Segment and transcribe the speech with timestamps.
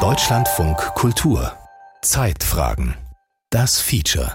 [0.00, 1.52] Deutschlandfunk Kultur
[2.02, 2.96] Zeitfragen
[3.50, 4.34] Das Feature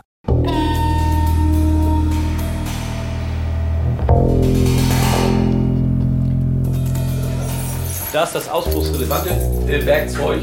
[8.14, 9.32] Da ist das ausbruchsrelevante
[9.68, 10.40] Werkzeug.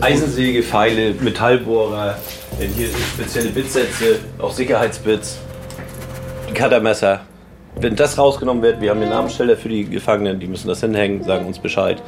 [0.00, 2.16] Eisensäge, Pfeile, Metallbohrer,
[2.58, 5.40] hier sind spezielle Bitsätze, auch Sicherheitsbits,
[6.54, 7.22] Cuttermesser.
[7.80, 11.24] Wenn das rausgenommen wird, wir haben den Namenssteller für die Gefangenen, die müssen das hinhängen,
[11.24, 12.00] sagen uns Bescheid.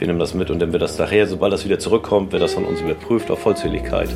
[0.00, 2.54] Wir nehmen das mit und dann wird das nachher, sobald das wieder zurückkommt, wird das
[2.54, 4.08] von uns überprüft auf Vollzähligkeit.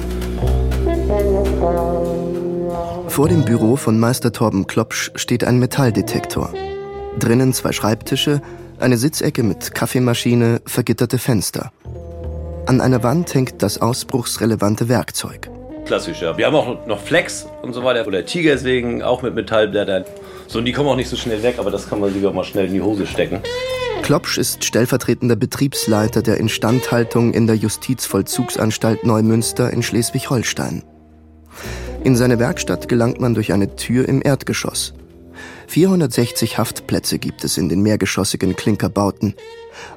[3.09, 6.55] Vor dem Büro von Meister Torben Klopsch steht ein Metalldetektor.
[7.19, 8.41] Drinnen zwei Schreibtische,
[8.81, 11.71] eine Sitzecke mit Kaffeemaschine, vergitterte Fenster.
[12.65, 15.51] An einer Wand hängt das ausbruchsrelevante Werkzeug.
[15.85, 16.39] Klassisch, ja.
[16.39, 20.07] Wir haben auch noch Flex und so weiter oder Tigersägen, auch mit Metallblättern.
[20.47, 22.33] So, und die kommen auch nicht so schnell weg, aber das kann man sich auch
[22.33, 23.43] mal schnell in die Hose stecken.
[24.05, 30.83] Klopsch ist stellvertretender Betriebsleiter der Instandhaltung in der Justizvollzugsanstalt Neumünster in Schleswig-Holstein.
[32.05, 34.93] In seine Werkstatt gelangt man durch eine Tür im Erdgeschoss.
[35.69, 39.37] 460 Haftplätze gibt es in den mehrgeschossigen Klinkerbauten.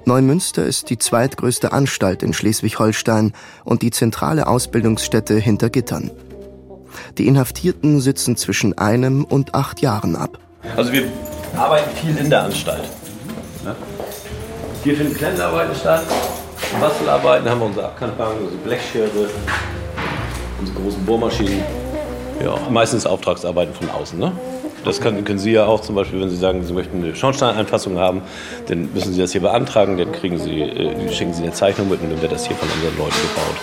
[0.06, 3.34] Neumünster ist die zweitgrößte Anstalt in Schleswig-Holstein
[3.66, 6.12] und die zentrale Ausbildungsstätte hinter Gittern.
[7.18, 10.40] Die Inhaftierten sitzen zwischen einem und acht Jahren ab.
[10.78, 11.12] Also wir
[11.58, 12.88] arbeiten viel in der Anstalt.
[14.84, 16.04] Hier finden Klemmenarbeiten statt.
[16.80, 19.30] Bastelarbeiten haben wir unsere Abkantbank, unsere Blechschere,
[20.60, 21.64] unsere großen Bohrmaschinen.
[22.44, 24.20] Ja, meistens Auftragsarbeiten von außen.
[24.20, 24.32] Ne?
[24.86, 27.98] Das können, können, Sie ja auch zum Beispiel, wenn Sie sagen, Sie möchten eine Schornsteineinfassung
[27.98, 28.22] haben,
[28.68, 32.02] dann müssen Sie das hier beantragen, dann kriegen Sie, äh, schicken Sie eine Zeichnung mit
[32.02, 33.58] und dann wird das hier von unseren Leuten gebaut.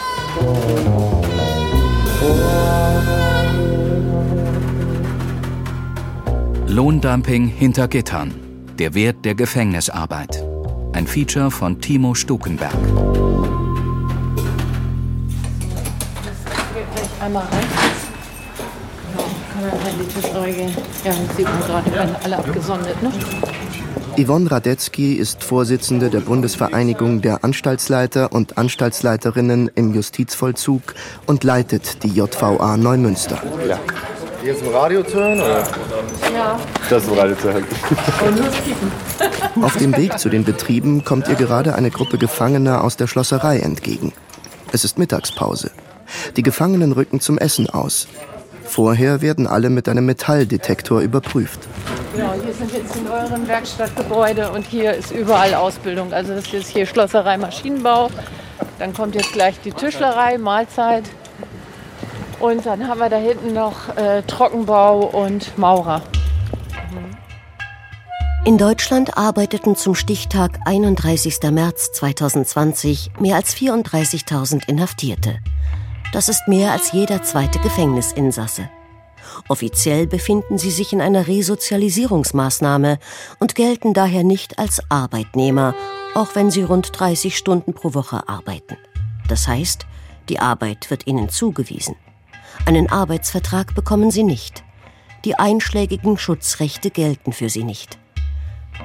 [6.66, 8.34] Lohndumping hinter Gittern.
[8.78, 10.53] Der Wert der Gefängnisarbeit.
[10.94, 12.72] Ein Feature von Timo Stukenberg.
[17.20, 17.64] Einmal rein.
[21.04, 23.10] Ja, sieht man gerade, werden alle abgesondert, ne?
[24.16, 30.94] Yvonne Radetzky ist Vorsitzende der Bundesvereinigung der Anstaltsleiter und Anstaltsleiterinnen im Justizvollzug
[31.26, 33.42] und leitet die JVA Neumünster.
[33.68, 33.80] Ja.
[34.44, 35.40] Hier ist ein Radio zu hören?
[35.40, 35.62] Oder?
[36.34, 36.60] Ja.
[36.90, 37.64] Das ist ein Radio zu hören.
[39.62, 43.60] Auf dem Weg zu den Betrieben kommt ihr gerade eine Gruppe Gefangener aus der Schlosserei
[43.60, 44.12] entgegen.
[44.70, 45.70] Es ist Mittagspause.
[46.36, 48.06] Die Gefangenen rücken zum Essen aus.
[48.64, 51.60] Vorher werden alle mit einem Metalldetektor überprüft.
[52.14, 56.12] Genau, hier sind jetzt in euren Werkstattgebäude und hier ist überall Ausbildung.
[56.12, 58.10] Also das ist hier Schlosserei Maschinenbau.
[58.78, 61.04] Dann kommt jetzt gleich die Tischlerei, Mahlzeit.
[62.44, 66.02] Und dann haben wir da hinten noch äh, Trockenbau und Maurer.
[68.44, 71.40] In Deutschland arbeiteten zum Stichtag 31.
[71.50, 75.38] März 2020 mehr als 34.000 Inhaftierte.
[76.12, 78.68] Das ist mehr als jeder zweite Gefängnisinsasse.
[79.48, 82.98] Offiziell befinden sie sich in einer Resozialisierungsmaßnahme
[83.40, 85.74] und gelten daher nicht als Arbeitnehmer,
[86.14, 88.76] auch wenn sie rund 30 Stunden pro Woche arbeiten.
[89.28, 89.86] Das heißt,
[90.28, 91.96] die Arbeit wird ihnen zugewiesen.
[92.66, 94.64] Einen Arbeitsvertrag bekommen sie nicht.
[95.26, 97.98] Die einschlägigen Schutzrechte gelten für sie nicht.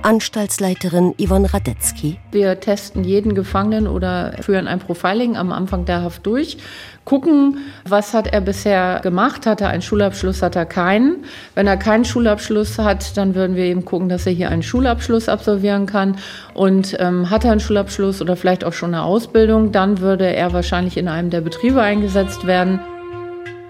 [0.02, 2.20] Anstaltsleiterin Yvonne Radetzky.
[2.32, 6.58] Wir testen jeden Gefangenen oder führen ein Profiling am Anfang der Haft durch,
[7.06, 11.24] gucken, was hat er bisher gemacht, hat er einen Schulabschluss, hat er keinen.
[11.56, 15.30] Wenn er keinen Schulabschluss hat, dann würden wir eben gucken, dass er hier einen Schulabschluss
[15.30, 16.18] absolvieren kann.
[16.54, 20.52] Und ähm, hat er einen Schulabschluss oder vielleicht auch schon eine Ausbildung, dann würde er
[20.52, 22.82] wahrscheinlich in einem der Betriebe eingesetzt werden.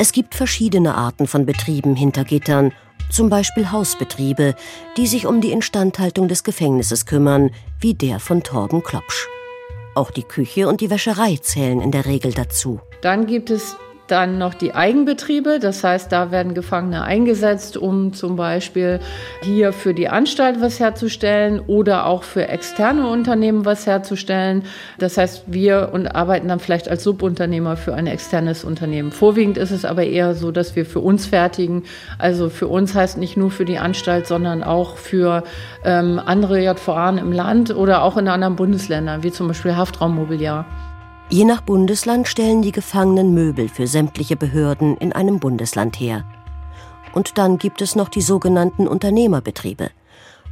[0.02, 2.72] Es gibt verschiedene Arten von Betrieben hinter Gittern
[3.12, 4.56] zum Beispiel Hausbetriebe,
[4.96, 7.52] die sich um die Instandhaltung des Gefängnisses kümmern,
[7.82, 9.28] wie der von Torben Klopsch.
[9.96, 12.80] Auch die Küche und die Wäscherei zählen in der Regel dazu.
[13.02, 13.76] Dann gibt es
[14.12, 19.00] dann noch die Eigenbetriebe, das heißt, da werden Gefangene eingesetzt, um zum Beispiel
[19.42, 24.64] hier für die Anstalt was herzustellen oder auch für externe Unternehmen was herzustellen.
[24.98, 29.12] Das heißt, wir und arbeiten dann vielleicht als Subunternehmer für ein externes Unternehmen.
[29.12, 31.84] Vorwiegend ist es aber eher so, dass wir für uns fertigen.
[32.18, 35.44] Also für uns heißt nicht nur für die Anstalt, sondern auch für
[35.84, 40.66] ähm, andere JVA im Land oder auch in anderen Bundesländern, wie zum Beispiel Haftraummobiliar.
[41.32, 46.26] Je nach Bundesland stellen die Gefangenen Möbel für sämtliche Behörden in einem Bundesland her.
[47.14, 49.92] Und dann gibt es noch die sogenannten Unternehmerbetriebe.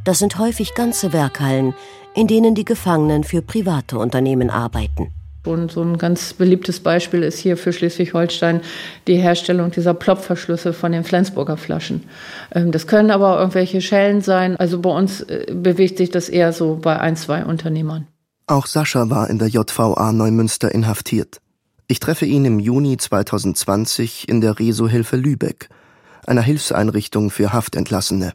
[0.03, 1.73] Das sind häufig ganze Werkhallen,
[2.13, 5.11] in denen die Gefangenen für private Unternehmen arbeiten.
[5.45, 8.61] Und so ein ganz beliebtes Beispiel ist hier für Schleswig-Holstein
[9.07, 12.03] die Herstellung dieser Plopverschlüsse von den Flensburger Flaschen.
[12.53, 14.55] Ähm, das können aber irgendwelche Schellen sein.
[14.57, 18.05] Also bei uns äh, bewegt sich das eher so bei ein, zwei Unternehmern.
[18.49, 21.41] Auch Sascha war in der JVA Neumünster inhaftiert.
[21.89, 25.67] Ich treffe ihn im Juni 2020 in der Reso-Hilfe Lübeck,
[26.25, 28.31] einer Hilfseinrichtung für Haftentlassene.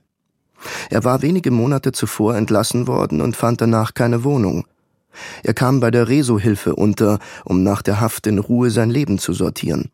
[0.90, 4.66] Er war wenige Monate zuvor entlassen worden und fand danach keine Wohnung.
[5.42, 9.32] Er kam bei der Reso-Hilfe unter, um nach der Haft in Ruhe sein Leben zu
[9.32, 9.90] sortieren.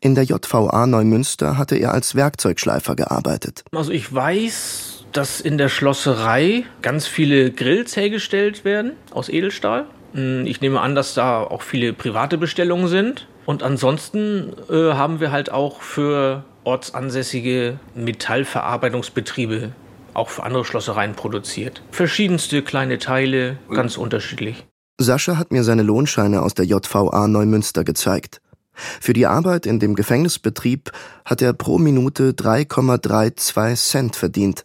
[0.00, 3.64] In der JVA Neumünster hatte er als Werkzeugschleifer gearbeitet.
[3.72, 9.86] Also ich weiß, dass in der Schlosserei ganz viele Grills hergestellt werden aus Edelstahl.
[10.14, 13.26] Hm, ich nehme an, dass da auch viele private Bestellungen sind.
[13.44, 19.72] Und ansonsten äh, haben wir halt auch für ortsansässige Metallverarbeitungsbetriebe
[20.14, 21.82] auch für andere Schlossereien produziert.
[21.90, 24.66] Verschiedenste kleine Teile, ganz unterschiedlich.
[25.00, 28.40] Sascha hat mir seine Lohnscheine aus der JVA Neumünster gezeigt.
[28.74, 30.92] Für die Arbeit in dem Gefängnisbetrieb
[31.24, 34.64] hat er pro Minute 3,32 Cent verdient.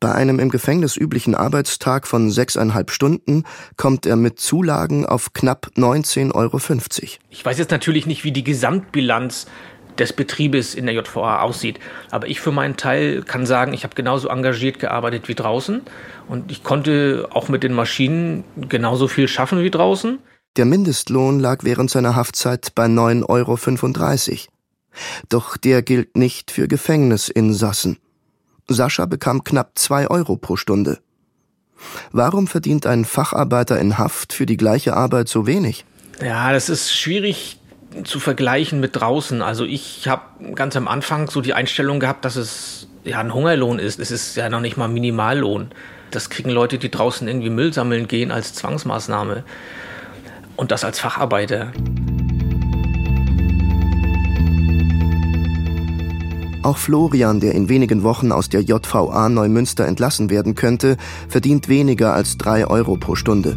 [0.00, 3.44] Bei einem im Gefängnis üblichen Arbeitstag von sechseinhalb Stunden
[3.76, 6.60] kommt er mit Zulagen auf knapp 19,50 Euro.
[7.30, 9.46] Ich weiß jetzt natürlich nicht, wie die Gesamtbilanz
[9.98, 11.80] des Betriebes in der JVA aussieht.
[12.10, 15.82] Aber ich für meinen Teil kann sagen, ich habe genauso engagiert gearbeitet wie draußen
[16.28, 20.18] und ich konnte auch mit den Maschinen genauso viel schaffen wie draußen.
[20.56, 24.38] Der Mindestlohn lag während seiner Haftzeit bei 9,35 Euro.
[25.28, 27.98] Doch der gilt nicht für Gefängnisinsassen.
[28.68, 30.98] Sascha bekam knapp zwei Euro pro Stunde.
[32.12, 35.84] Warum verdient ein Facharbeiter in Haft für die gleiche Arbeit so wenig?
[36.20, 37.60] Ja, das ist schwierig
[38.04, 39.42] zu vergleichen mit draußen.
[39.42, 40.22] Also ich habe
[40.54, 43.98] ganz am Anfang so die Einstellung gehabt, dass es ja ein Hungerlohn ist.
[43.98, 45.70] Es ist ja noch nicht mal Minimallohn.
[46.10, 49.44] Das kriegen Leute, die draußen irgendwie Müll sammeln gehen, als Zwangsmaßnahme.
[50.56, 51.72] Und das als Facharbeiter.
[56.62, 60.96] Auch Florian, der in wenigen Wochen aus der JVA Neumünster entlassen werden könnte,
[61.28, 63.56] verdient weniger als drei Euro pro Stunde.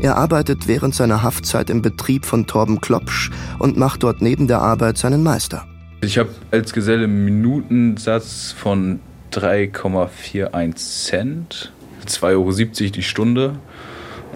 [0.00, 4.60] Er arbeitet während seiner Haftzeit im Betrieb von Torben Klopsch und macht dort neben der
[4.60, 5.66] Arbeit seinen Meister.
[6.00, 9.00] Ich habe als Geselle einen Minutensatz von
[9.32, 11.72] 3,41 Cent,
[12.06, 13.58] 2,70 Euro die Stunde.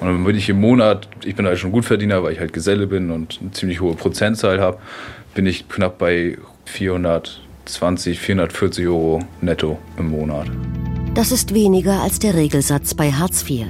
[0.00, 2.86] Und dann bin ich im Monat, ich bin halt schon Gutverdiener, weil ich halt Geselle
[2.86, 4.78] bin und eine ziemlich hohe Prozentzahl habe,
[5.34, 10.46] bin ich knapp bei 400 420, 440 Euro netto im Monat.
[11.14, 13.66] Das ist weniger als der Regelsatz bei Hartz IV.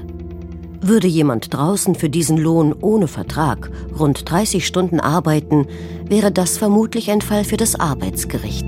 [0.83, 5.67] Würde jemand draußen für diesen Lohn ohne Vertrag rund 30 Stunden arbeiten,
[6.07, 8.67] wäre das vermutlich ein Fall für das Arbeitsgericht.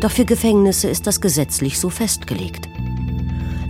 [0.00, 2.68] Doch für Gefängnisse ist das gesetzlich so festgelegt.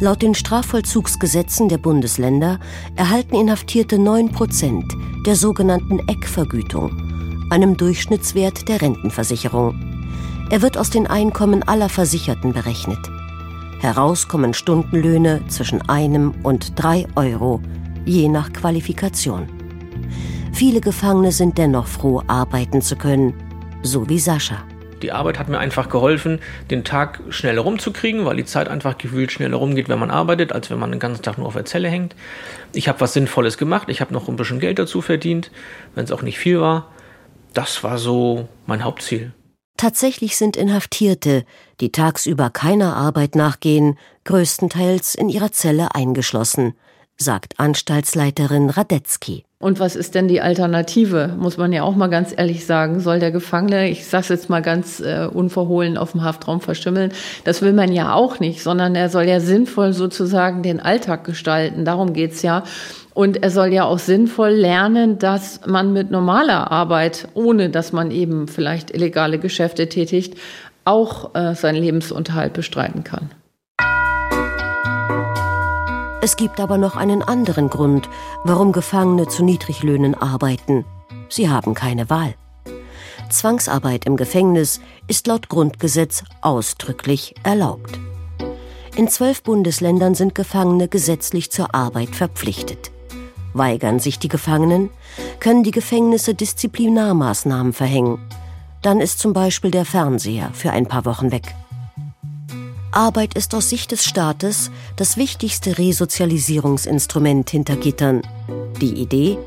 [0.01, 2.61] Laut den Strafvollzugsgesetzen der Bundesländer
[2.97, 4.85] erhalten Inhaftierte 9 Prozent
[5.27, 9.98] der sogenannten Eckvergütung, einem Durchschnittswert der Rentenversicherung.
[10.51, 12.99] Er wird aus den Einkommen aller Versicherten berechnet.
[13.81, 17.61] Heraus kommen Stundenlöhne zwischen einem und drei Euro,
[18.07, 19.47] je nach Qualifikation.
[20.55, 23.35] Viele Gefangene sind dennoch froh, arbeiten zu können,
[23.83, 24.65] so wie Sascha.
[25.03, 26.41] Die Arbeit hat mir einfach geholfen,
[26.71, 30.71] den Tag schneller rumzukriegen, weil die Zeit einfach gefühlt schneller rumgeht, wenn man arbeitet, als
[30.71, 32.17] wenn man den ganzen Tag nur auf der Zelle hängt.
[32.73, 35.51] Ich habe was Sinnvolles gemacht, ich habe noch ein bisschen Geld dazu verdient,
[35.95, 36.91] wenn es auch nicht viel war.
[37.53, 39.33] Das war so mein Hauptziel.
[39.79, 41.45] Tatsächlich sind Inhaftierte,
[41.81, 46.75] die tagsüber keiner Arbeit nachgehen, größtenteils in ihrer Zelle eingeschlossen,
[47.17, 49.45] sagt Anstaltsleiterin Radetzky.
[49.61, 51.35] Und was ist denn die Alternative?
[51.39, 52.99] Muss man ja auch mal ganz ehrlich sagen.
[52.99, 57.13] Soll der Gefangene, ich sage jetzt mal ganz äh, unverhohlen, auf dem Haftraum verstümmeln?
[57.45, 61.85] Das will man ja auch nicht, sondern er soll ja sinnvoll sozusagen den Alltag gestalten.
[61.85, 62.65] Darum geht's ja.
[63.19, 68.13] Und er soll ja auch sinnvoll lernen, dass man mit normaler Arbeit, ohne dass man
[68.13, 70.39] eben vielleicht illegale Geschäfte tätigt,
[70.85, 73.29] auch äh, seinen Lebensunterhalt bestreiten kann.
[76.23, 78.09] Es gibt aber noch einen anderen Grund,
[78.45, 80.85] warum Gefangene zu Niedriglöhnen arbeiten.
[81.29, 82.35] Sie haben keine Wahl.
[83.31, 87.99] Zwangsarbeit im Gefängnis ist laut Grundgesetz ausdrücklich erlaubt.
[88.95, 92.93] In zwölf Bundesländern sind Gefangene gesetzlich zur Arbeit verpflichtet.
[93.55, 94.91] Weigern sich die Gefangenen,
[95.41, 98.19] können die Gefängnisse Disziplinarmaßnahmen verhängen.
[98.83, 101.55] Dann ist zum Beispiel der Fernseher für ein paar Wochen weg.
[102.91, 108.23] Arbeit ist aus Sicht des Staates das wichtigste Resozialisierungsinstrument hinter Gittern.
[108.81, 109.39] Die Idee,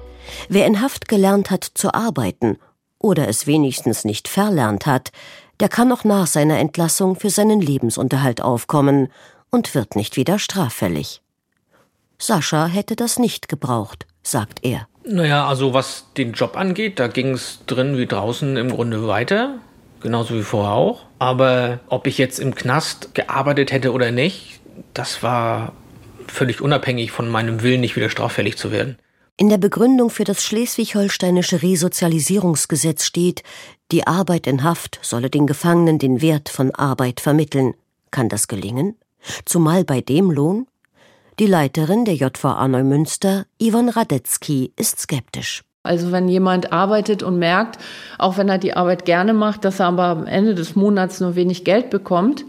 [0.47, 2.57] wer in Haft gelernt hat zu arbeiten
[2.99, 5.11] oder es wenigstens nicht verlernt hat,
[5.59, 9.09] der kann auch nach seiner Entlassung für seinen Lebensunterhalt aufkommen
[9.49, 11.21] und wird nicht wieder straffällig.
[12.21, 14.87] Sascha hätte das nicht gebraucht, sagt er.
[15.03, 19.55] Naja, also was den Job angeht, da ging es drin wie draußen im Grunde weiter,
[19.99, 21.05] genauso wie vorher auch.
[21.17, 24.59] Aber ob ich jetzt im Knast gearbeitet hätte oder nicht,
[24.93, 25.73] das war
[26.27, 28.97] völlig unabhängig von meinem Willen, nicht wieder straffällig zu werden.
[29.37, 33.41] In der Begründung für das schleswig-holsteinische Resozialisierungsgesetz steht,
[33.91, 37.73] die Arbeit in Haft solle den Gefangenen den Wert von Arbeit vermitteln.
[38.11, 38.95] Kann das gelingen?
[39.45, 40.67] Zumal bei dem Lohn?
[41.41, 45.63] Die Leiterin der JVA Neumünster, Yvonne Radetzky, ist skeptisch.
[45.81, 47.79] Also wenn jemand arbeitet und merkt,
[48.19, 51.35] auch wenn er die Arbeit gerne macht, dass er aber am Ende des Monats nur
[51.35, 52.45] wenig Geld bekommt,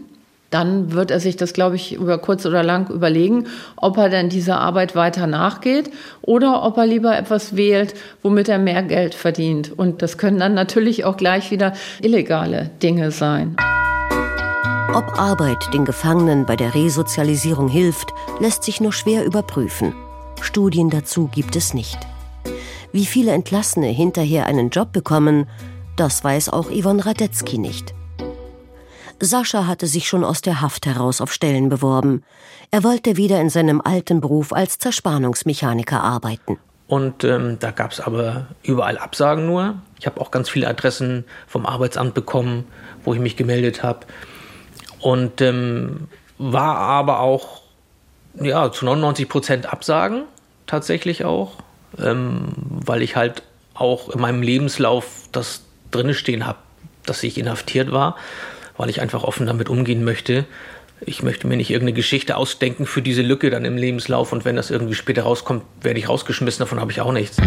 [0.51, 3.47] dann wird er sich das, glaube ich, über kurz oder lang überlegen,
[3.77, 5.89] ob er denn dieser Arbeit weiter nachgeht
[6.21, 9.71] oder ob er lieber etwas wählt, womit er mehr Geld verdient.
[9.75, 13.55] Und das können dann natürlich auch gleich wieder illegale Dinge sein.
[14.95, 19.95] Ob Arbeit den Gefangenen bei der Resozialisierung hilft, lässt sich nur schwer überprüfen.
[20.39, 21.97] Studien dazu gibt es nicht.
[22.91, 25.49] Wie viele Entlassene hinterher einen Job bekommen,
[25.95, 27.95] das weiß auch Yvonne Radetzky nicht.
[29.19, 32.23] Sascha hatte sich schon aus der Haft heraus auf Stellen beworben.
[32.69, 36.59] Er wollte wieder in seinem alten Beruf als Zerspannungsmechaniker arbeiten.
[36.85, 39.81] Und ähm, da gab es aber überall Absagen nur.
[39.99, 42.65] Ich habe auch ganz viele Adressen vom Arbeitsamt bekommen,
[43.03, 44.01] wo ich mich gemeldet habe.
[45.03, 46.07] Und ähm,
[46.37, 47.61] war aber auch
[48.41, 50.23] ja, zu 99 Prozent Absagen
[50.65, 51.57] tatsächlich auch,
[51.99, 53.43] ähm, weil ich halt
[53.73, 56.59] auch in meinem Lebenslauf das drinne stehen habe,
[57.05, 58.15] dass ich inhaftiert war,
[58.77, 60.45] weil ich einfach offen damit umgehen möchte.
[61.01, 64.55] Ich möchte mir nicht irgendeine Geschichte ausdenken für diese Lücke dann im Lebenslauf und wenn
[64.55, 67.41] das irgendwie später rauskommt, werde ich rausgeschmissen, davon habe ich auch nichts.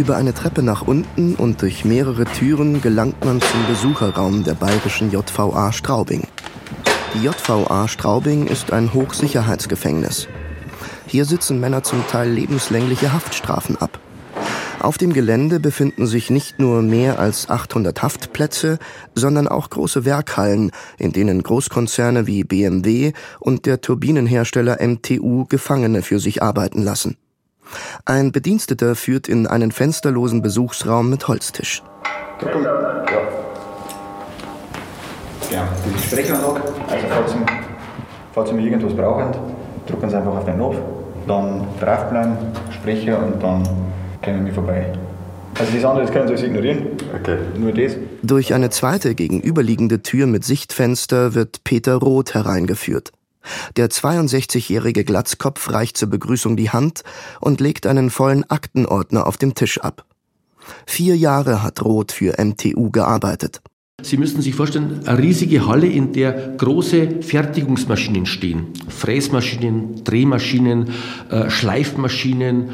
[0.00, 5.10] Über eine Treppe nach unten und durch mehrere Türen gelangt man zum Besucherraum der bayerischen
[5.10, 6.26] JVA Straubing.
[7.12, 10.26] Die JVA Straubing ist ein Hochsicherheitsgefängnis.
[11.06, 14.00] Hier sitzen Männer zum Teil lebenslängliche Haftstrafen ab.
[14.78, 18.78] Auf dem Gelände befinden sich nicht nur mehr als 800 Haftplätze,
[19.14, 26.20] sondern auch große Werkhallen, in denen Großkonzerne wie BMW und der Turbinenhersteller MTU Gefangene für
[26.20, 27.18] sich arbeiten lassen.
[28.04, 31.82] Ein Bediensteter führt in einen fensterlosen Besuchsraum mit Holztisch.
[32.42, 32.48] Ja.
[35.50, 36.60] Ja, die Sprechanlage.
[36.88, 37.38] Also falls Sie,
[38.32, 39.32] falls Sie irgendwas brauchen,
[39.86, 40.76] drücken Sie einfach auf den Knopf,
[41.26, 42.36] dann draufbleiben,
[42.70, 43.68] sprechen und dann
[44.22, 44.92] kommen wir vorbei.
[45.58, 46.86] Also das andere das können Sie alles ignorieren.
[47.14, 47.38] Okay.
[47.56, 47.96] Nur das.
[48.22, 53.12] Durch eine zweite gegenüberliegende Tür mit Sichtfenster wird Peter Roth hereingeführt.
[53.76, 57.02] Der 62-jährige Glatzkopf reicht zur Begrüßung die Hand
[57.40, 60.04] und legt einen vollen Aktenordner auf dem Tisch ab.
[60.86, 63.60] Vier Jahre hat Roth für MTU gearbeitet.
[64.02, 68.68] Sie müssen sich vorstellen, eine riesige Halle, in der große Fertigungsmaschinen stehen.
[68.88, 70.90] Fräsmaschinen, Drehmaschinen,
[71.30, 72.70] äh, Schleifmaschinen,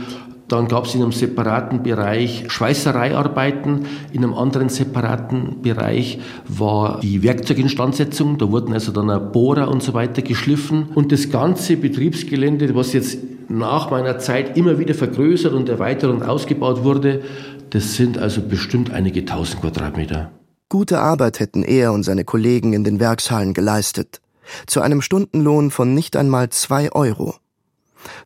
[0.48, 3.86] dann gab es in einem separaten Bereich Schweißereiarbeiten.
[4.12, 8.38] In einem anderen separaten Bereich war die Werkzeuginstandsetzung.
[8.38, 10.90] Da wurden also dann Bohrer und so weiter geschliffen.
[10.94, 16.22] Und das ganze Betriebsgelände, was jetzt nach meiner Zeit immer wieder vergrößert und erweitert und
[16.22, 17.22] ausgebaut wurde,
[17.70, 20.30] das sind also bestimmt einige tausend Quadratmeter.
[20.68, 24.20] Gute Arbeit hätten er und seine Kollegen in den Werkshallen geleistet.
[24.66, 27.34] Zu einem Stundenlohn von nicht einmal zwei Euro.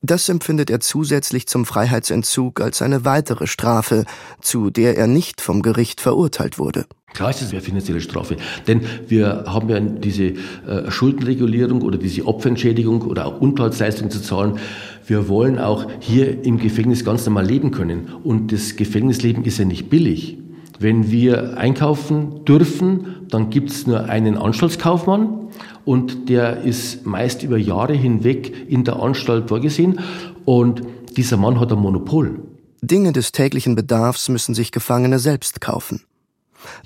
[0.03, 4.05] Das empfindet er zusätzlich zum Freiheitsentzug als eine weitere Strafe,
[4.41, 6.87] zu der er nicht vom Gericht verurteilt wurde.
[7.13, 8.37] Klar ist es eine finanzielle Strafe,
[8.69, 14.59] denn wir haben ja diese äh, Schuldenregulierung oder diese Opferentschädigung oder auch Unterhaltsleistung zu zahlen.
[15.07, 19.65] Wir wollen auch hier im Gefängnis ganz normal leben können und das Gefängnisleben ist ja
[19.65, 20.39] nicht billig.
[20.79, 25.50] Wenn wir einkaufen dürfen, dann gibt es nur einen Anstaltskaufmann
[25.91, 29.99] und der ist meist über Jahre hinweg in der Anstalt vorgesehen
[30.45, 30.83] und
[31.17, 32.45] dieser Mann hat ein Monopol.
[32.81, 36.03] Dinge des täglichen Bedarfs müssen sich Gefangene selbst kaufen.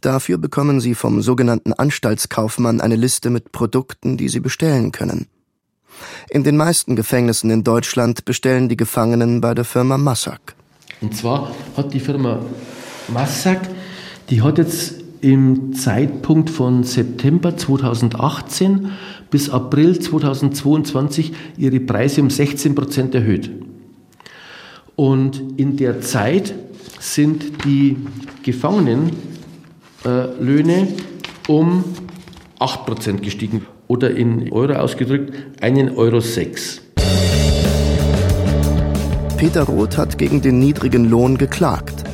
[0.00, 5.26] Dafür bekommen sie vom sogenannten Anstaltskaufmann eine Liste mit Produkten, die sie bestellen können.
[6.30, 10.54] In den meisten Gefängnissen in Deutschland bestellen die Gefangenen bei der Firma Massak.
[11.02, 12.40] Und zwar hat die Firma
[13.08, 13.68] Massak,
[14.30, 18.90] die hat jetzt im Zeitpunkt von September 2018
[19.30, 23.50] bis April 2022 ihre Preise um 16 Prozent erhöht.
[24.96, 26.54] Und in der Zeit
[27.00, 27.96] sind die
[28.42, 29.12] Gefangenenlöhne
[30.04, 30.88] äh,
[31.48, 31.84] um
[32.58, 36.20] 8 Prozent gestiegen oder in Euro ausgedrückt 1,06 Euro.
[39.38, 42.04] Peter Roth hat gegen den niedrigen Lohn geklagt.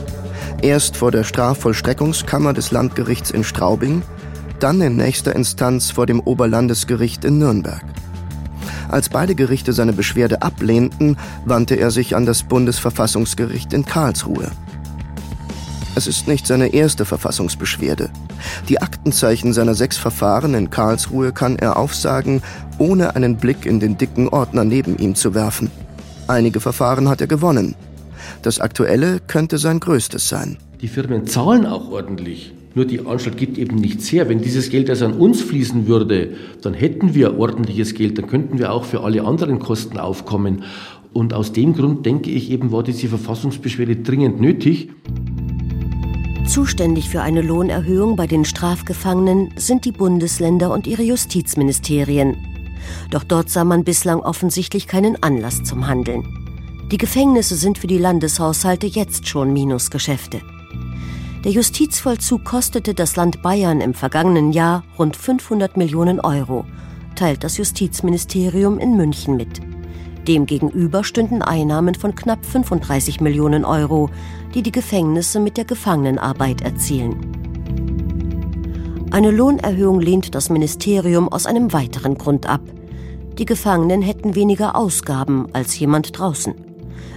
[0.62, 4.02] Erst vor der Strafvollstreckungskammer des Landgerichts in Straubing,
[4.59, 7.83] dann in nächster Instanz vor dem Oberlandesgericht in Nürnberg.
[8.90, 14.50] Als beide Gerichte seine Beschwerde ablehnten, wandte er sich an das Bundesverfassungsgericht in Karlsruhe.
[15.95, 18.11] Es ist nicht seine erste Verfassungsbeschwerde.
[18.69, 22.43] Die Aktenzeichen seiner sechs Verfahren in Karlsruhe kann er aufsagen,
[22.79, 25.71] ohne einen Blick in den dicken Ordner neben ihm zu werfen.
[26.26, 27.76] Einige Verfahren hat er gewonnen.
[28.42, 30.58] Das aktuelle könnte sein größtes sein.
[30.80, 32.52] Die Firmen zahlen auch ordentlich.
[32.75, 34.28] Nur die Anstalt gibt eben nichts her.
[34.28, 38.58] Wenn dieses Geld also an uns fließen würde, dann hätten wir ordentliches Geld, dann könnten
[38.58, 40.62] wir auch für alle anderen Kosten aufkommen.
[41.12, 44.90] Und aus dem Grund denke ich eben, war diese Verfassungsbeschwerde dringend nötig.
[46.46, 52.37] Zuständig für eine Lohnerhöhung bei den Strafgefangenen sind die Bundesländer und ihre Justizministerien.
[53.10, 56.39] Doch dort sah man bislang offensichtlich keinen Anlass zum Handeln.
[56.90, 60.40] Die Gefängnisse sind für die Landeshaushalte jetzt schon Minusgeschäfte.
[61.44, 66.64] Der Justizvollzug kostete das Land Bayern im vergangenen Jahr rund 500 Millionen Euro,
[67.14, 69.61] teilt das Justizministerium in München mit.
[70.26, 74.11] Demgegenüber stünden Einnahmen von knapp 35 Millionen Euro,
[74.52, 77.16] die die Gefängnisse mit der Gefangenenarbeit erzielen.
[79.12, 82.62] Eine Lohnerhöhung lehnt das Ministerium aus einem weiteren Grund ab.
[83.38, 86.70] Die Gefangenen hätten weniger Ausgaben als jemand draußen.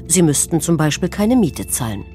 [0.08, 2.06] Sie müssten zum Beispiel keine Miete zahlen.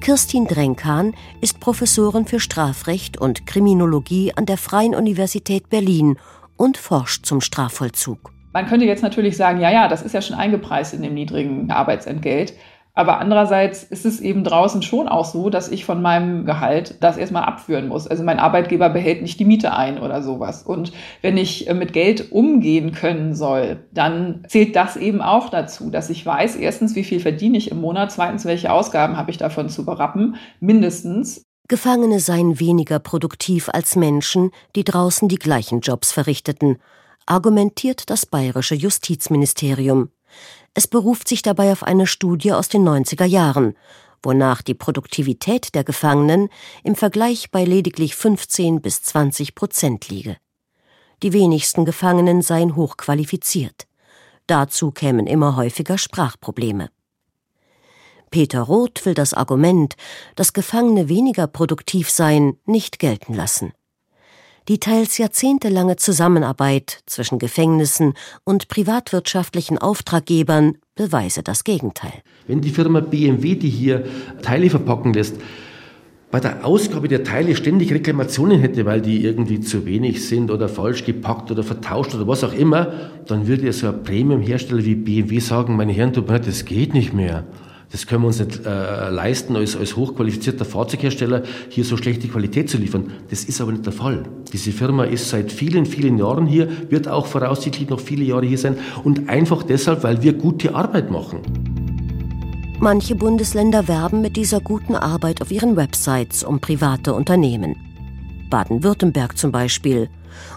[0.00, 6.16] Kirstin Drenkan ist Professorin für Strafrecht und Kriminologie an der Freien Universität Berlin
[6.56, 8.32] und forscht zum Strafvollzug.
[8.52, 11.70] Man könnte jetzt natürlich sagen, ja, ja, das ist ja schon eingepreist in dem niedrigen
[11.70, 12.54] Arbeitsentgelt.
[12.96, 17.18] Aber andererseits ist es eben draußen schon auch so, dass ich von meinem Gehalt das
[17.18, 18.06] erstmal abführen muss.
[18.06, 20.62] Also mein Arbeitgeber behält nicht die Miete ein oder sowas.
[20.62, 25.90] Und wenn ich äh, mit Geld umgehen können soll, dann zählt das eben auch dazu,
[25.90, 29.36] dass ich weiß, erstens, wie viel verdiene ich im Monat, zweitens, welche Ausgaben habe ich
[29.36, 31.42] davon zu berappen, mindestens.
[31.68, 36.78] Gefangene seien weniger produktiv als Menschen, die draußen die gleichen Jobs verrichteten,
[37.26, 40.08] argumentiert das bayerische Justizministerium.
[40.78, 43.74] Es beruft sich dabei auf eine Studie aus den 90er Jahren,
[44.22, 46.50] wonach die Produktivität der Gefangenen
[46.84, 50.36] im Vergleich bei lediglich 15 bis 20 Prozent liege.
[51.22, 53.86] Die wenigsten Gefangenen seien hochqualifiziert.
[54.46, 56.90] Dazu kämen immer häufiger Sprachprobleme.
[58.30, 59.96] Peter Roth will das Argument,
[60.34, 63.72] dass Gefangene weniger produktiv seien, nicht gelten lassen.
[64.68, 72.14] Die teils jahrzehntelange Zusammenarbeit zwischen Gefängnissen und privatwirtschaftlichen Auftraggebern beweise das Gegenteil.
[72.48, 74.04] Wenn die Firma BMW, die hier
[74.42, 75.36] Teile verpacken lässt,
[76.32, 80.68] bei der Ausgabe der Teile ständig Reklamationen hätte, weil die irgendwie zu wenig sind oder
[80.68, 82.92] falsch gepackt oder vertauscht oder was auch immer,
[83.28, 87.44] dann würde ja so ein Premium-Hersteller wie BMW sagen, meine Herren, das geht nicht mehr.
[87.92, 92.68] Das können wir uns nicht äh, leisten, als, als hochqualifizierter Fahrzeughersteller hier so schlechte Qualität
[92.68, 93.12] zu liefern.
[93.30, 94.24] Das ist aber nicht der Fall.
[94.52, 98.58] Diese Firma ist seit vielen, vielen Jahren hier, wird auch voraussichtlich noch viele Jahre hier
[98.58, 101.40] sein und einfach deshalb, weil wir gute Arbeit machen.
[102.80, 107.76] Manche Bundesländer werben mit dieser guten Arbeit auf ihren Websites um private Unternehmen.
[108.50, 110.10] Baden-Württemberg zum Beispiel.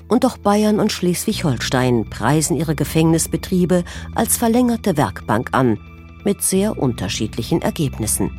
[0.09, 3.83] Und auch Bayern und Schleswig-Holstein preisen ihre Gefängnisbetriebe
[4.15, 5.77] als verlängerte Werkbank an
[6.23, 8.31] mit sehr unterschiedlichen Ergebnissen.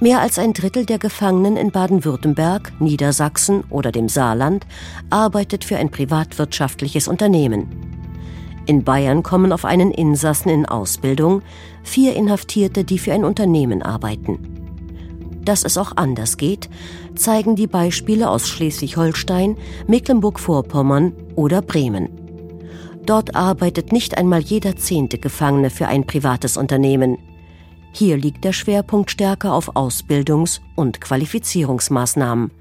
[0.00, 4.66] Mehr als ein Drittel der Gefangenen in Baden-Württemberg, Niedersachsen oder dem Saarland
[5.10, 7.68] arbeitet für ein privatwirtschaftliches Unternehmen.
[8.66, 11.42] In Bayern kommen auf einen Insassen in Ausbildung
[11.84, 14.38] vier Inhaftierte, die für ein Unternehmen arbeiten.
[15.44, 16.68] Dass es auch anders geht,
[17.14, 19.56] zeigen die Beispiele aus Schleswig-Holstein,
[19.88, 22.21] Mecklenburg-Vorpommern oder Bremen.
[23.04, 27.18] Dort arbeitet nicht einmal jeder zehnte Gefangene für ein privates Unternehmen.
[27.92, 32.52] Hier liegt der Schwerpunkt stärker auf Ausbildungs- und Qualifizierungsmaßnahmen.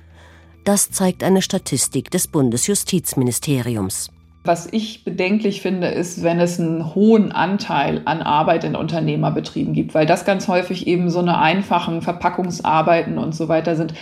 [0.65, 4.11] Das zeigt eine Statistik des Bundesjustizministeriums.
[4.43, 9.93] Was ich bedenklich finde, ist, wenn es einen hohen Anteil an Arbeit in Unternehmerbetrieben gibt,
[9.93, 13.93] weil das ganz häufig eben so eine einfachen Verpackungsarbeiten und so weiter sind.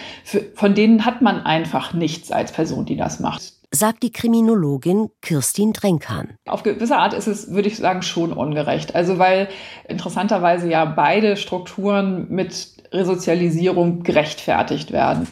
[0.55, 5.73] von denen hat man einfach nichts als Person, die das macht sagt die Kriminologin Kirstin
[5.73, 6.37] Drenkan.
[6.47, 8.95] Auf gewisse Art ist es, würde ich sagen, schon ungerecht.
[8.95, 9.47] Also weil
[9.87, 15.27] interessanterweise ja beide Strukturen mit Resozialisierung gerechtfertigt werden.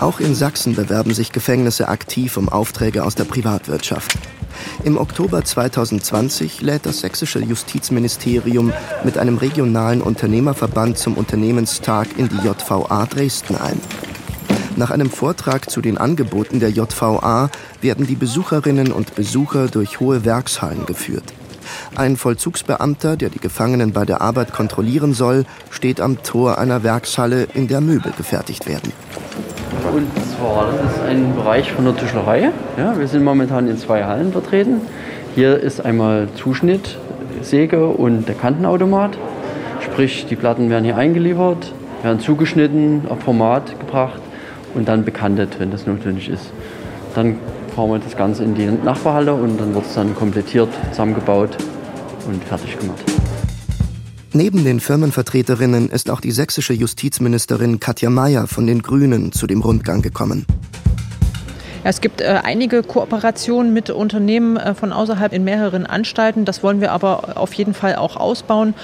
[0.00, 4.18] Auch in Sachsen bewerben sich Gefängnisse aktiv um Aufträge aus der Privatwirtschaft.
[4.82, 8.72] Im Oktober 2020 lädt das sächsische Justizministerium
[9.04, 13.78] mit einem regionalen Unternehmerverband zum Unternehmenstag in die JVA Dresden ein.
[14.76, 17.50] Nach einem Vortrag zu den Angeboten der JVA
[17.82, 21.34] werden die Besucherinnen und Besucher durch hohe Werkshallen geführt.
[21.94, 27.46] Ein Vollzugsbeamter, der die Gefangenen bei der Arbeit kontrollieren soll, steht am Tor einer Werkshalle,
[27.54, 28.92] in der Möbel gefertigt werden.
[29.92, 32.50] Und zwar, das ist ein Bereich von der Tischlerei.
[32.76, 34.80] Ja, wir sind momentan in zwei Hallen vertreten.
[35.34, 36.96] Hier ist einmal Zuschnitt,
[37.42, 39.18] Säge und der Kantenautomat.
[39.80, 41.72] Sprich, die Platten werden hier eingeliefert,
[42.02, 44.20] werden zugeschnitten, auf Format gebracht
[44.74, 46.52] und dann bekantet, wenn das notwendig ist.
[47.16, 47.38] Dann
[47.74, 51.56] fahren wir das Ganze in die Nachbarhalle und dann wird es dann komplettiert, zusammengebaut
[52.28, 53.19] und fertig gemacht.
[54.32, 59.60] Neben den Firmenvertreterinnen ist auch die sächsische Justizministerin Katja Mayer von den Grünen zu dem
[59.60, 60.46] Rundgang gekommen.
[61.82, 66.44] Es gibt äh, einige Kooperationen mit Unternehmen äh, von außerhalb in mehreren Anstalten.
[66.44, 68.74] Das wollen wir aber auf jeden Fall auch ausbauen.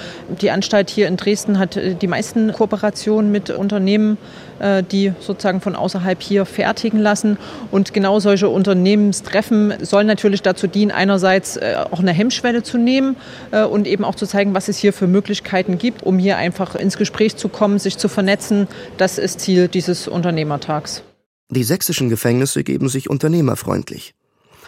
[0.41, 4.17] Die Anstalt hier in Dresden hat äh, die meisten Kooperationen mit Unternehmen,
[4.57, 7.37] äh, die sozusagen von außerhalb hier fertigen lassen.
[7.69, 13.15] Und genau solche Unternehmenstreffen sollen natürlich dazu dienen, einerseits äh, auch eine Hemmschwelle zu nehmen
[13.51, 16.73] äh, und eben auch zu zeigen, was es hier für Möglichkeiten gibt, um hier einfach
[16.73, 18.67] ins Gespräch zu kommen, sich zu vernetzen.
[18.97, 21.03] Das ist Ziel dieses Unternehmertags.
[21.49, 24.13] Die sächsischen Gefängnisse geben sich unternehmerfreundlich.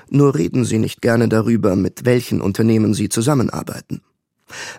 [0.10, 4.02] Nur reden sie nicht gerne darüber, mit welchen Unternehmen sie zusammenarbeiten.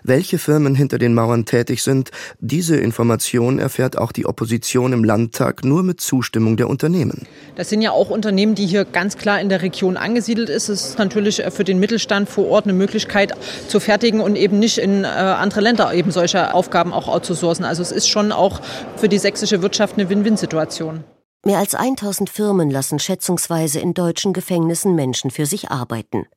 [0.03, 5.63] Welche Firmen hinter den Mauern tätig sind, diese Information erfährt auch die Opposition im Landtag
[5.63, 7.27] nur mit Zustimmung der Unternehmen.
[7.55, 10.69] Das sind ja auch Unternehmen, die hier ganz klar in der Region angesiedelt ist.
[10.69, 13.33] Es ist natürlich für den Mittelstand vor Ort eine Möglichkeit
[13.67, 17.63] zu fertigen und eben nicht in äh, andere Länder eben solche Aufgaben auch outzusourcen.
[17.63, 18.61] Also es ist schon auch
[18.97, 21.03] für die sächsische Wirtschaft eine Win-Win-Situation.
[21.43, 26.27] Mehr als 1000 Firmen lassen schätzungsweise in deutschen Gefängnissen Menschen für sich arbeiten.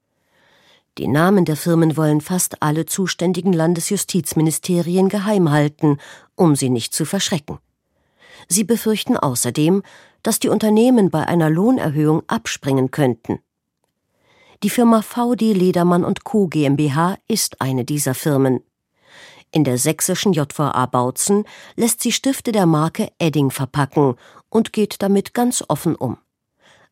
[0.97, 5.99] Die Namen der Firmen wollen fast alle zuständigen Landesjustizministerien geheim halten,
[6.37, 7.59] um sie nicht zu verschrecken.
[8.49, 9.83] Sie befürchten außerdem,
[10.23, 13.41] dass die Unternehmen bei einer Lohnerhöhung abspringen könnten.
[14.63, 16.47] Die Firma VD Ledermann und Co.
[16.47, 18.61] GmbH ist eine dieser Firmen.
[19.55, 21.45] In der sächsischen JVA Bautzen
[21.77, 24.17] lässt sie Stifte der Marke Edding verpacken
[24.49, 26.19] und geht damit ganz offen um.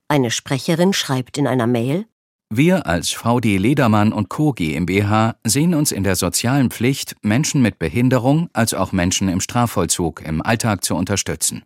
[0.06, 2.06] Eine Sprecherin schreibt in einer Mail
[2.50, 4.52] Wir als VD Ledermann und Co.
[4.52, 10.22] GmbH sehen uns in der sozialen Pflicht, Menschen mit Behinderung als auch Menschen im Strafvollzug
[10.24, 11.64] im Alltag zu unterstützen.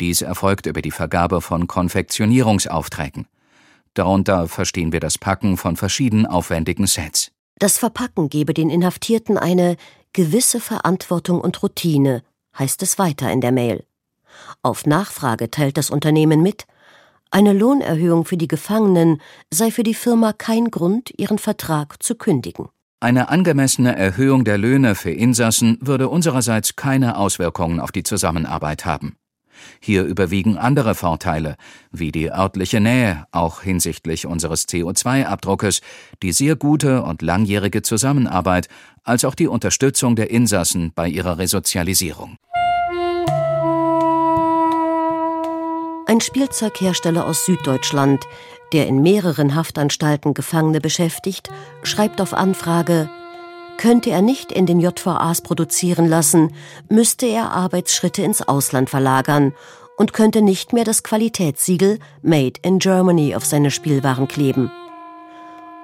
[0.00, 3.26] Dies erfolgt über die Vergabe von Konfektionierungsaufträgen.
[3.92, 7.30] Darunter verstehen wir das Packen von verschiedenen aufwendigen Sets.
[7.58, 9.76] Das Verpacken gebe den Inhaftierten eine
[10.12, 12.22] gewisse Verantwortung und Routine,
[12.58, 13.84] heißt es weiter in der Mail.
[14.62, 16.66] Auf Nachfrage teilt das Unternehmen mit,
[17.34, 22.68] eine Lohnerhöhung für die Gefangenen sei für die Firma kein Grund, ihren Vertrag zu kündigen.
[23.00, 29.16] Eine angemessene Erhöhung der Löhne für Insassen würde unsererseits keine Auswirkungen auf die Zusammenarbeit haben.
[29.80, 31.56] Hier überwiegen andere Vorteile,
[31.90, 35.80] wie die örtliche Nähe, auch hinsichtlich unseres CO2-Abdruckes,
[36.22, 38.68] die sehr gute und langjährige Zusammenarbeit,
[39.04, 42.36] als auch die Unterstützung der Insassen bei ihrer Resozialisierung.
[46.06, 48.26] Ein Spielzeughersteller aus Süddeutschland,
[48.72, 51.48] der in mehreren Haftanstalten Gefangene beschäftigt,
[51.84, 53.08] schreibt auf Anfrage,
[53.82, 56.54] könnte er nicht in den JVAs produzieren lassen,
[56.88, 59.54] müsste er Arbeitsschritte ins Ausland verlagern
[59.96, 64.70] und könnte nicht mehr das Qualitätssiegel Made in Germany auf seine Spielwaren kleben.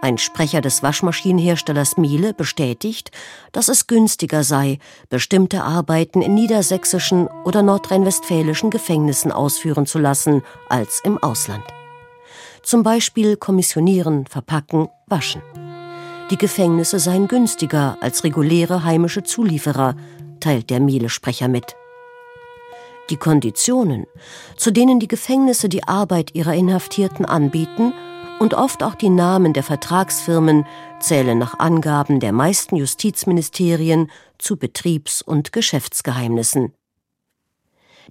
[0.00, 3.10] Ein Sprecher des Waschmaschinenherstellers Miele bestätigt,
[3.50, 11.00] dass es günstiger sei, bestimmte Arbeiten in niedersächsischen oder nordrhein-westfälischen Gefängnissen ausführen zu lassen, als
[11.02, 11.64] im Ausland.
[12.62, 15.42] Zum Beispiel kommissionieren, verpacken, waschen.
[16.30, 19.96] Die Gefängnisse seien günstiger als reguläre heimische Zulieferer,
[20.40, 21.74] teilt der Miele-Sprecher mit.
[23.08, 24.06] Die Konditionen,
[24.56, 27.94] zu denen die Gefängnisse die Arbeit ihrer Inhaftierten anbieten,
[28.38, 30.64] und oft auch die Namen der Vertragsfirmen
[31.00, 36.72] zählen nach Angaben der meisten Justizministerien zu Betriebs- und Geschäftsgeheimnissen.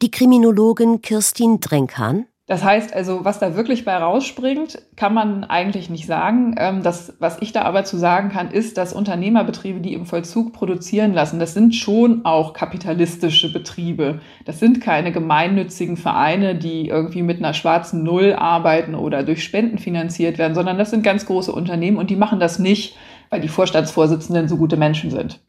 [0.01, 5.89] Die Kriminologin Kirstin Drenkan das heißt also, was da wirklich bei rausspringt, kann man eigentlich
[5.89, 6.55] nicht sagen.
[6.57, 10.53] Ähm, das, was ich da aber zu sagen kann, ist, dass Unternehmerbetriebe, die im Vollzug
[10.53, 14.21] produzieren lassen, das sind schon auch kapitalistische Betriebe.
[14.45, 19.77] Das sind keine gemeinnützigen Vereine, die irgendwie mit einer schwarzen Null arbeiten oder durch Spenden
[19.77, 22.95] finanziert werden, sondern das sind ganz große Unternehmen und die machen das nicht,
[23.29, 25.41] weil die Vorstandsvorsitzenden so gute Menschen sind.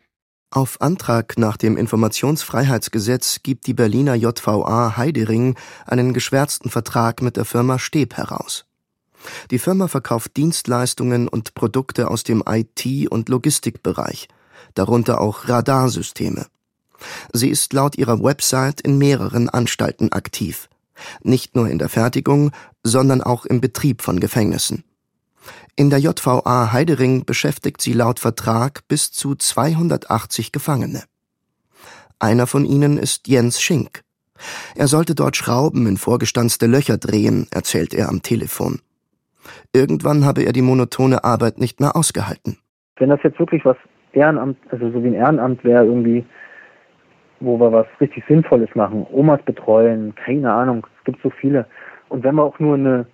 [0.51, 7.45] Auf Antrag nach dem Informationsfreiheitsgesetz gibt die Berliner JVA Heidering einen geschwärzten Vertrag mit der
[7.45, 8.65] Firma Steb heraus.
[9.51, 14.29] Die Firma verkauft Dienstleistungen und Produkte aus dem IT- und Logistikbereich,
[14.73, 16.47] darunter auch Radarsysteme.
[17.35, 20.71] Sie ist laut ihrer Website in mehreren Anstalten aktiv.
[21.23, 24.83] Nicht nur in der Fertigung, sondern auch im Betrieb von Gefängnissen.
[25.77, 31.03] In der JVA Heidering beschäftigt sie laut Vertrag bis zu 280 Gefangene.
[32.19, 34.03] Einer von ihnen ist Jens Schink.
[34.77, 38.81] Er sollte dort Schrauben in vorgestanzte Löcher drehen, erzählt er am Telefon.
[39.73, 42.59] Irgendwann habe er die monotone Arbeit nicht mehr ausgehalten.
[42.97, 43.77] Wenn das jetzt wirklich was
[44.13, 46.25] Ehrenamt, also so wie ein Ehrenamt wäre irgendwie,
[47.41, 51.67] wo wir was richtig Sinnvolles machen, Omas betreuen, keine Ahnung, es gibt so viele.
[52.09, 53.07] Und wenn wir auch nur eine,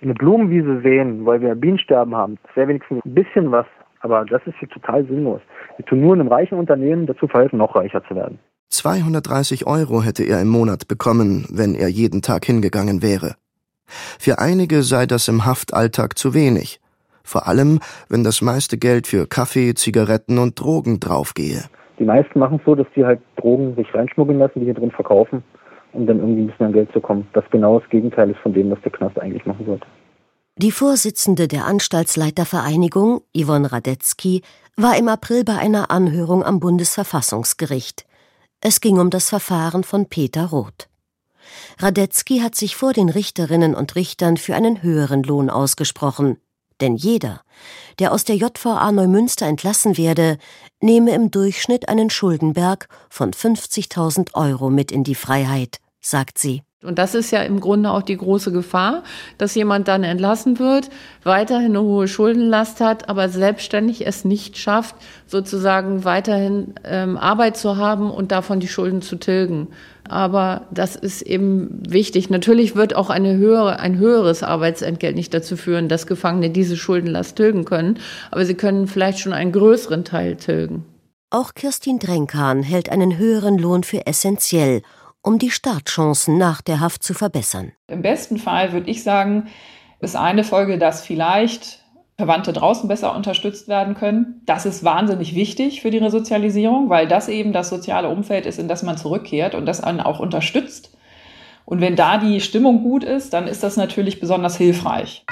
[0.00, 3.66] eine Blumenwiese sehen, weil wir Bienensterben haben, das wäre wenigstens ein bisschen was,
[4.00, 5.40] aber das ist hier total sinnlos.
[5.76, 8.38] Wir tun nur einem reichen Unternehmen dazu verhelfen, noch reicher zu werden.
[8.70, 13.34] 230 Euro hätte er im Monat bekommen, wenn er jeden Tag hingegangen wäre.
[14.18, 16.80] Für einige sei das im Haftalltag zu wenig,
[17.22, 21.64] vor allem wenn das meiste Geld für Kaffee, Zigaretten und Drogen draufgehe.
[21.98, 24.90] Die meisten machen es so, dass die halt Drogen sich reinschmuggeln lassen, die hier drin
[24.90, 25.44] verkaufen,
[25.92, 27.26] um dann irgendwie ein bisschen an Geld zu kommen.
[27.32, 29.86] Das genau das Gegenteil ist von dem, was der Knast eigentlich machen sollte.
[30.56, 34.42] Die Vorsitzende der Anstaltsleitervereinigung, Yvonne Radetzky,
[34.76, 38.04] war im April bei einer Anhörung am Bundesverfassungsgericht.
[38.60, 40.88] Es ging um das Verfahren von Peter Roth.
[41.78, 46.36] Radetzky hat sich vor den Richterinnen und Richtern für einen höheren Lohn ausgesprochen.
[46.82, 47.42] Denn jeder,
[48.00, 50.36] der aus der JVA Neumünster entlassen werde,
[50.80, 56.62] nehme im Durchschnitt einen Schuldenberg von 50.000 Euro mit in die Freiheit, sagt sie.
[56.82, 59.04] Und das ist ja im Grunde auch die große Gefahr,
[59.38, 60.90] dass jemand dann entlassen wird,
[61.22, 67.76] weiterhin eine hohe Schuldenlast hat, aber selbstständig es nicht schafft, sozusagen weiterhin ähm, Arbeit zu
[67.76, 69.68] haben und davon die Schulden zu tilgen.
[70.08, 72.28] Aber das ist eben wichtig.
[72.28, 77.36] Natürlich wird auch eine höhere, ein höheres Arbeitsentgelt nicht dazu führen, dass Gefangene diese Schuldenlast
[77.36, 77.98] tilgen können,
[78.32, 80.84] aber sie können vielleicht schon einen größeren Teil tilgen.
[81.30, 84.82] Auch Kirstin Drenkan hält einen höheren Lohn für essentiell
[85.22, 87.72] um die Startchancen nach der Haft zu verbessern.
[87.88, 89.48] Im besten Fall würde ich sagen,
[90.00, 91.80] ist eine Folge, dass vielleicht
[92.18, 94.42] Verwandte draußen besser unterstützt werden können.
[94.44, 98.68] Das ist wahnsinnig wichtig für die Resozialisierung, weil das eben das soziale Umfeld ist, in
[98.68, 100.96] das man zurückkehrt und das einen auch unterstützt.
[101.64, 105.24] Und wenn da die Stimmung gut ist, dann ist das natürlich besonders hilfreich.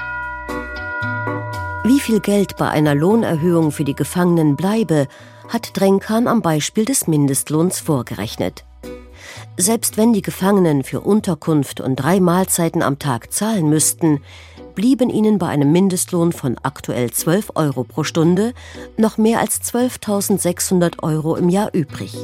[1.84, 5.06] Wie viel Geld bei einer Lohnerhöhung für die Gefangenen bleibe,
[5.48, 8.64] hat Drenkan am Beispiel des Mindestlohns vorgerechnet.
[9.60, 14.22] Selbst wenn die Gefangenen für Unterkunft und drei Mahlzeiten am Tag zahlen müssten,
[14.74, 18.54] blieben ihnen bei einem Mindestlohn von aktuell 12 Euro pro Stunde
[18.96, 22.16] noch mehr als 12.600 Euro im Jahr übrig.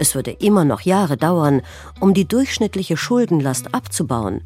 [0.00, 1.60] Es würde immer noch Jahre dauern,
[2.00, 4.40] um die durchschnittliche Schuldenlast abzubauen,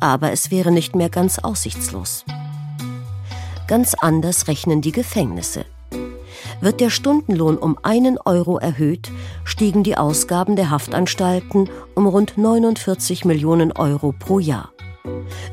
[0.00, 2.26] aber es wäre nicht mehr ganz aussichtslos.
[3.68, 5.64] Ganz anders rechnen die Gefängnisse.
[6.64, 9.12] Wird der Stundenlohn um einen Euro erhöht,
[9.44, 14.72] stiegen die Ausgaben der Haftanstalten um rund 49 Millionen Euro pro Jahr.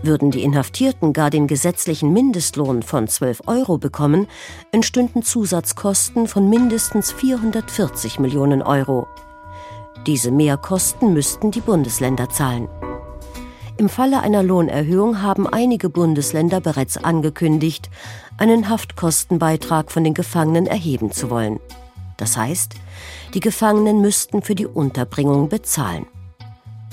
[0.04, 4.26] Würden die Inhaftierten gar den gesetzlichen Mindestlohn von 12 Euro bekommen,
[4.72, 9.06] entstünden Zusatzkosten von mindestens 440 Millionen Euro.
[10.08, 12.70] Diese Mehrkosten müssten die Bundesländer zahlen.
[13.78, 17.90] Im Falle einer Lohnerhöhung haben einige Bundesländer bereits angekündigt,
[18.38, 21.60] einen Haftkostenbeitrag von den Gefangenen erheben zu wollen.
[22.18, 22.76] Das heißt,
[23.34, 26.06] die Gefangenen müssten für die Unterbringung bezahlen.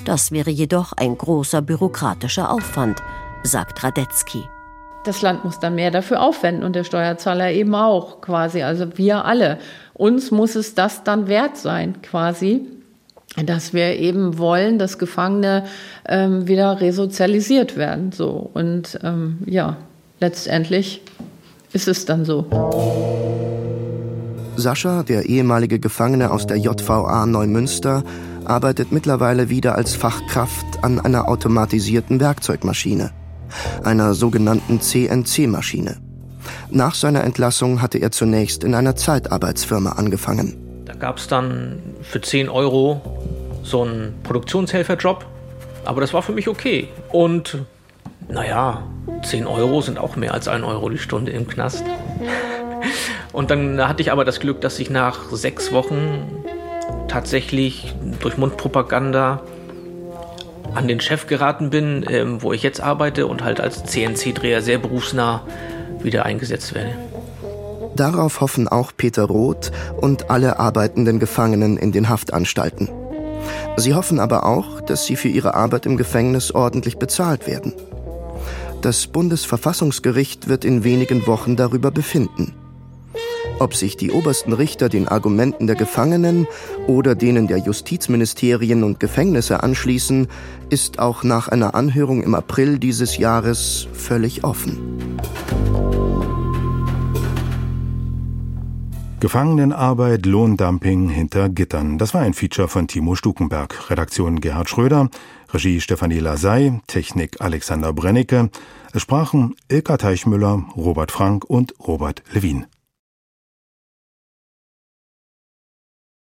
[0.05, 3.03] Das wäre jedoch ein großer bürokratischer Aufwand,
[3.43, 4.43] sagt Radetzky.
[5.05, 9.25] Das Land muss dann mehr dafür aufwenden und der Steuerzahler eben auch quasi, also wir
[9.25, 9.59] alle.
[9.95, 12.67] Uns muss es das dann wert sein quasi,
[13.37, 15.65] dass wir eben wollen, dass Gefangene
[16.09, 18.13] ähm, wieder resozialisiert werden.
[18.13, 19.77] So und ähm, ja,
[20.21, 21.03] letztendlich
[21.73, 22.47] ist es dann so.
[24.57, 28.03] Sascha, der ehemalige Gefangene aus der JVA Neumünster,
[28.45, 33.13] arbeitet mittlerweile wieder als Fachkraft an einer automatisierten Werkzeugmaschine,
[33.85, 35.99] einer sogenannten CNC-Maschine.
[36.71, 40.57] Nach seiner Entlassung hatte er zunächst in einer Zeitarbeitsfirma angefangen.
[40.87, 43.01] Da gab es dann für 10 Euro
[43.63, 45.25] so einen Produktionshelferjob,
[45.85, 46.89] aber das war für mich okay.
[47.11, 47.59] Und
[48.29, 48.83] naja,
[49.23, 51.85] 10 Euro sind auch mehr als 1 Euro die Stunde im Knast.
[53.33, 56.45] Und dann hatte ich aber das Glück, dass ich nach sechs Wochen
[57.09, 59.43] tatsächlich durch Mundpropaganda
[60.75, 64.79] an den Chef geraten bin, ähm, wo ich jetzt arbeite und halt als CNC-Dreher sehr
[64.79, 65.43] berufsnah
[66.03, 66.95] wieder eingesetzt werde.
[67.97, 72.89] Darauf hoffen auch Peter Roth und alle arbeitenden Gefangenen in den Haftanstalten.
[73.77, 77.73] Sie hoffen aber auch, dass sie für ihre Arbeit im Gefängnis ordentlich bezahlt werden.
[78.83, 82.55] Das Bundesverfassungsgericht wird in wenigen Wochen darüber befinden.
[83.61, 86.47] Ob sich die obersten Richter den Argumenten der Gefangenen
[86.87, 90.29] oder denen der Justizministerien und Gefängnisse anschließen,
[90.71, 95.08] ist auch nach einer Anhörung im April dieses Jahres völlig offen.
[99.21, 101.99] Gefangenenarbeit, Lohndumping hinter Gittern.
[101.99, 103.91] Das war ein Feature von Timo Stukenberg.
[103.91, 105.11] Redaktion Gerhard Schröder,
[105.53, 108.49] Regie Stefanie Lasey, Technik Alexander Brennecke.
[108.93, 112.67] Es sprachen Ilka Teichmüller, Robert Frank und Robert Levin.